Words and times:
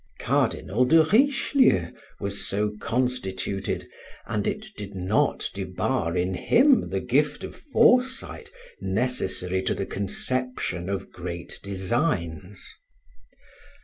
Cardinal 0.17 0.85
de 0.85 1.03
Richelieu 1.03 1.91
was 2.19 2.43
so 2.47 2.75
constituted, 2.79 3.87
and 4.25 4.47
it 4.47 4.65
did 4.75 4.95
not 4.95 5.47
debar 5.53 6.17
in 6.17 6.33
him 6.33 6.89
the 6.89 6.99
gift 7.01 7.43
of 7.43 7.55
foresight 7.55 8.49
necessary 8.81 9.61
to 9.61 9.75
the 9.75 9.85
conception 9.85 10.89
of 10.89 11.11
great 11.11 11.59
designs. 11.61 12.73